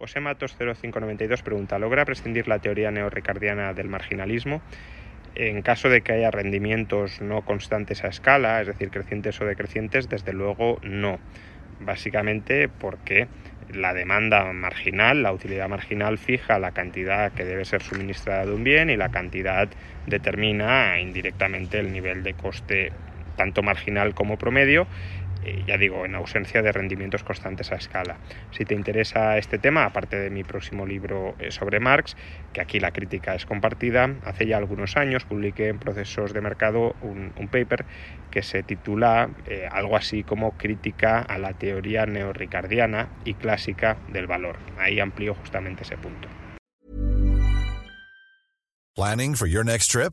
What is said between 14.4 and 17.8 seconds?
marginal, la utilidad marginal fija la cantidad que debe